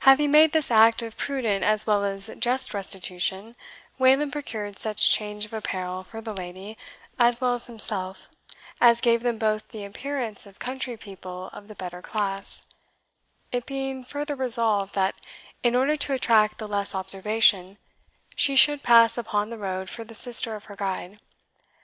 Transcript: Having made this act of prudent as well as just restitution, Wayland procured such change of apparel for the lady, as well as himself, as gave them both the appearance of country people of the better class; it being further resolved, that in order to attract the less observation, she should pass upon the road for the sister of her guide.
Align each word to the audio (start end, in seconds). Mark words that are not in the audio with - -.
Having 0.00 0.30
made 0.30 0.52
this 0.52 0.70
act 0.70 1.00
of 1.00 1.16
prudent 1.16 1.64
as 1.64 1.86
well 1.86 2.04
as 2.04 2.28
just 2.38 2.74
restitution, 2.74 3.56
Wayland 3.98 4.30
procured 4.30 4.78
such 4.78 5.10
change 5.10 5.46
of 5.46 5.54
apparel 5.54 6.04
for 6.04 6.20
the 6.20 6.34
lady, 6.34 6.76
as 7.18 7.40
well 7.40 7.54
as 7.54 7.66
himself, 7.66 8.28
as 8.78 9.00
gave 9.00 9.22
them 9.22 9.38
both 9.38 9.68
the 9.68 9.86
appearance 9.86 10.44
of 10.44 10.58
country 10.58 10.98
people 10.98 11.48
of 11.54 11.68
the 11.68 11.74
better 11.74 12.02
class; 12.02 12.66
it 13.52 13.64
being 13.64 14.04
further 14.04 14.36
resolved, 14.36 14.94
that 14.96 15.18
in 15.62 15.74
order 15.74 15.96
to 15.96 16.12
attract 16.12 16.58
the 16.58 16.68
less 16.68 16.94
observation, 16.94 17.78
she 18.36 18.56
should 18.56 18.82
pass 18.82 19.16
upon 19.16 19.48
the 19.48 19.56
road 19.56 19.88
for 19.88 20.04
the 20.04 20.14
sister 20.14 20.54
of 20.56 20.66
her 20.66 20.76
guide. 20.76 21.18